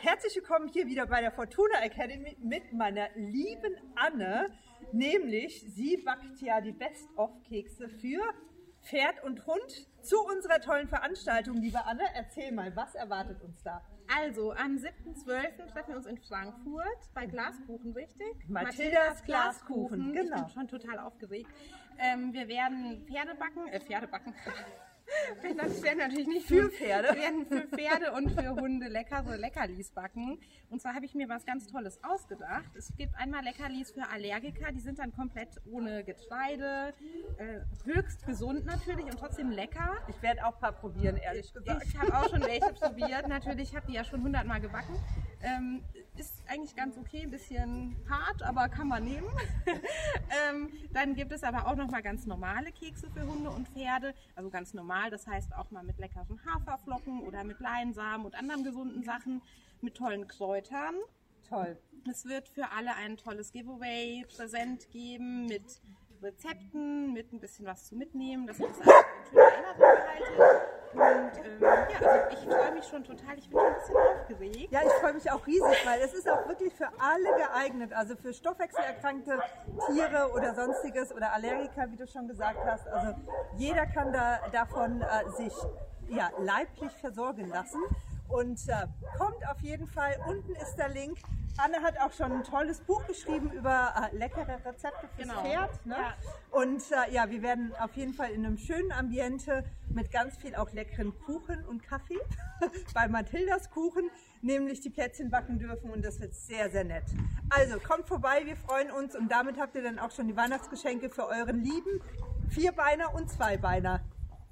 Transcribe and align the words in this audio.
herzlich 0.00 0.36
willkommen 0.36 0.68
hier 0.68 0.86
wieder 0.86 1.06
bei 1.06 1.20
der 1.20 1.32
Fortuna 1.32 1.80
Academy 1.82 2.36
mit 2.40 2.72
meiner 2.72 3.08
lieben 3.16 3.76
Anne. 3.96 4.50
Nämlich, 4.92 5.60
sie 5.74 5.96
backt 5.98 6.40
ja 6.40 6.60
die 6.60 6.72
Best-of-Kekse 6.72 7.88
für 7.88 8.22
Pferd 8.82 9.22
und 9.24 9.44
Hund 9.46 9.88
zu 10.02 10.16
unserer 10.24 10.60
tollen 10.60 10.88
Veranstaltung. 10.88 11.56
Liebe 11.56 11.84
Anne, 11.84 12.04
erzähl 12.14 12.52
mal, 12.52 12.74
was 12.76 12.94
erwartet 12.94 13.42
uns 13.42 13.62
da? 13.64 13.82
Also, 14.20 14.52
am 14.52 14.76
7.12. 14.76 15.66
treffen 15.72 15.88
wir 15.88 15.96
uns 15.96 16.06
in 16.06 16.18
Frankfurt 16.18 17.12
bei 17.12 17.26
Glaskuchen, 17.26 17.92
richtig? 17.92 18.48
Mathildas 18.48 19.24
Glaskuchen, 19.24 20.14
Ich 20.14 20.20
genau. 20.20 20.42
bin 20.44 20.48
schon 20.48 20.68
total 20.68 21.00
aufgeregt. 21.00 21.50
Ähm, 21.98 22.32
wir 22.32 22.46
werden 22.46 23.04
Pferde 23.06 23.34
backen, 23.34 23.66
äh, 23.68 23.80
Pferde 23.80 24.06
backen. 24.06 24.32
Das 25.56 25.82
werden 25.82 25.98
natürlich 25.98 26.26
nicht 26.26 26.46
Für 26.46 26.70
Pferde. 26.70 27.08
Wir 27.08 27.22
werden 27.22 27.46
für 27.46 27.62
Pferde 27.62 28.12
und 28.12 28.30
für 28.30 28.50
Hunde 28.50 28.88
leckere 28.88 29.36
Leckerlis 29.36 29.90
backen. 29.90 30.38
Und 30.70 30.80
zwar 30.82 30.94
habe 30.94 31.06
ich 31.06 31.14
mir 31.14 31.28
was 31.28 31.44
ganz 31.44 31.66
Tolles 31.66 31.98
ausgedacht. 32.02 32.70
Es 32.76 32.92
gibt 32.96 33.14
einmal 33.16 33.42
Leckerlis 33.42 33.90
für 33.90 34.08
Allergiker, 34.08 34.70
die 34.72 34.80
sind 34.80 34.98
dann 34.98 35.12
komplett 35.12 35.48
ohne 35.70 36.04
Getreide, 36.04 36.94
äh, 37.38 37.60
höchst 37.84 38.26
gesund 38.26 38.66
natürlich 38.66 39.06
und 39.06 39.18
trotzdem 39.18 39.50
lecker. 39.50 39.96
Ich 40.08 40.20
werde 40.22 40.44
auch 40.46 40.54
ein 40.54 40.60
paar 40.60 40.72
probieren, 40.72 41.16
ehrlich 41.16 41.52
gesagt. 41.52 41.84
Ich 41.86 41.96
habe 41.98 42.14
auch 42.14 42.28
schon 42.28 42.42
welche 42.42 42.72
probiert. 42.72 43.28
Natürlich 43.28 43.74
habe 43.74 43.86
die 43.86 43.94
ja 43.94 44.04
schon 44.04 44.22
hundertmal 44.22 44.60
gebacken. 44.60 44.94
Ähm, 45.42 45.84
ist 46.16 46.42
eigentlich 46.48 46.74
ganz 46.74 46.98
okay, 46.98 47.22
ein 47.22 47.30
bisschen 47.30 47.96
hart, 48.10 48.42
aber 48.42 48.68
kann 48.68 48.88
man 48.88 49.04
nehmen. 49.04 49.28
ähm, 50.50 50.72
dann 50.92 51.14
gibt 51.14 51.32
es 51.32 51.44
aber 51.44 51.66
auch 51.68 51.76
noch 51.76 51.88
mal 51.88 52.02
ganz 52.02 52.26
normale 52.26 52.72
Kekse 52.72 53.08
für 53.10 53.22
Hunde 53.22 53.50
und 53.50 53.68
Pferde. 53.68 54.14
Also 54.34 54.50
ganz 54.50 54.74
normal, 54.74 55.10
das 55.10 55.26
heißt 55.26 55.54
auch 55.54 55.70
mal 55.70 55.84
mit 55.84 55.98
leckeren 55.98 56.40
Haferflocken 56.44 57.20
oder 57.20 57.44
mit 57.44 57.60
Leinsamen 57.60 58.26
und 58.26 58.34
anderen 58.34 58.64
gesunden 58.64 59.04
Sachen, 59.04 59.42
mit 59.80 59.94
tollen 59.94 60.26
Kräutern. 60.26 60.94
Toll. 61.48 61.78
Es 62.10 62.24
wird 62.24 62.48
für 62.48 62.70
alle 62.72 62.94
ein 62.96 63.16
tolles 63.16 63.52
Giveaway 63.52 64.24
präsent 64.36 64.90
geben 64.90 65.46
mit 65.46 65.80
Rezepten, 66.22 67.12
mit 67.12 67.32
ein 67.32 67.40
bisschen 67.40 67.64
was 67.64 67.86
zu 67.86 67.94
mitnehmen, 67.94 68.46
dass 68.46 68.58
ihr 68.58 68.66
das 68.68 68.80
alles 68.80 68.94
in 69.30 69.30
schöner 69.30 69.44
Erinnerung 69.44 69.78
behaltet. 69.78 70.78
Und 70.92 71.44
ähm, 71.44 71.60
ja, 71.60 72.08
also 72.08 72.36
ich 72.36 72.54
freue 72.54 72.72
mich 72.74 72.84
schon 72.84 73.04
total. 73.04 73.38
Ich 73.38 73.48
bin 73.48 73.58
schon 73.58 73.66
ein 73.66 73.74
bisschen 73.74 73.96
aufgeregt. 73.96 74.27
Mich 75.18 75.32
auch 75.32 75.44
riesig, 75.48 75.84
weil 75.84 76.00
es 76.00 76.14
ist 76.14 76.28
auch 76.28 76.46
wirklich 76.46 76.72
für 76.74 76.86
alle 77.00 77.36
geeignet. 77.36 77.92
Also 77.92 78.14
für 78.14 78.32
stoffwechselerkrankte 78.32 79.40
Tiere 79.86 80.30
oder 80.32 80.54
sonstiges 80.54 81.12
oder 81.12 81.32
Allergiker, 81.32 81.90
wie 81.90 81.96
du 81.96 82.06
schon 82.06 82.28
gesagt 82.28 82.64
hast. 82.64 82.86
Also 82.86 83.14
jeder 83.56 83.86
kann 83.86 84.12
da 84.12 84.38
davon 84.52 85.02
äh, 85.02 85.28
sich 85.36 85.52
ja, 86.08 86.30
leiblich 86.38 86.92
versorgen 87.00 87.48
lassen. 87.48 87.80
Und 88.28 88.60
äh, 88.68 88.86
kommt 89.16 89.46
auf 89.48 89.60
jeden 89.60 89.86
Fall. 89.86 90.16
Unten 90.28 90.54
ist 90.56 90.76
der 90.76 90.88
Link. 90.90 91.18
Anne 91.56 91.82
hat 91.82 91.98
auch 91.98 92.12
schon 92.12 92.30
ein 92.30 92.44
tolles 92.44 92.80
Buch 92.80 93.04
geschrieben 93.06 93.50
über 93.50 93.92
äh, 94.12 94.16
leckere 94.16 94.64
Rezepte 94.64 95.08
fürs 95.16 95.28
Genau. 95.28 95.42
Pferd. 95.42 95.86
Ne? 95.86 95.96
Ja. 95.96 96.14
Und 96.50 96.82
äh, 96.92 97.12
ja, 97.12 97.28
wir 97.30 97.42
werden 97.42 97.74
auf 97.80 97.94
jeden 97.94 98.14
Fall 98.14 98.30
in 98.30 98.46
einem 98.46 98.58
schönen 98.58 98.92
Ambiente 98.92 99.64
mit 99.88 100.12
ganz 100.12 100.36
viel 100.36 100.54
auch 100.54 100.72
leckeren 100.72 101.18
Kuchen 101.24 101.64
und 101.66 101.82
Kaffee 101.82 102.18
bei 102.94 103.08
Mathildas 103.08 103.70
Kuchen 103.70 104.08
nämlich 104.42 104.80
die 104.80 104.90
Plätzchen 104.90 105.30
backen 105.30 105.58
dürfen 105.58 105.90
und 105.90 106.04
das 106.04 106.20
wird 106.20 106.34
sehr, 106.34 106.70
sehr 106.70 106.84
nett. 106.84 107.04
Also 107.50 107.80
kommt 107.80 108.06
vorbei, 108.06 108.42
wir 108.44 108.56
freuen 108.56 108.90
uns 108.92 109.16
und 109.16 109.28
damit 109.32 109.58
habt 109.58 109.74
ihr 109.74 109.82
dann 109.82 109.98
auch 109.98 110.12
schon 110.12 110.28
die 110.28 110.36
Weihnachtsgeschenke 110.36 111.10
für 111.10 111.26
euren 111.26 111.64
Lieben. 111.64 112.00
Vierbeiner 112.48 113.14
und 113.14 113.28
Zweibeiner 113.30 114.00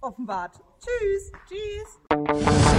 offenbart. 0.00 0.60
Tschüss! 0.78 1.32
Tschüss! 1.48 2.71